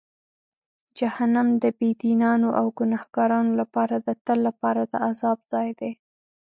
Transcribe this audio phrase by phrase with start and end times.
[0.97, 5.91] جهنم د بېدینانو او ګناهکارانو لپاره د تل لپاره د عذاب ځای دی.